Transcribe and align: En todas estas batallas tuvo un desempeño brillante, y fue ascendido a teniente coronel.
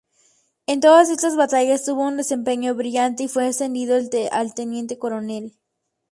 En 0.65 0.79
todas 0.79 1.11
estas 1.11 1.35
batallas 1.37 1.85
tuvo 1.85 2.07
un 2.07 2.17
desempeño 2.17 2.73
brillante, 2.73 3.25
y 3.25 3.27
fue 3.27 3.45
ascendido 3.45 3.99
a 4.31 4.49
teniente 4.49 4.97
coronel. 4.97 5.53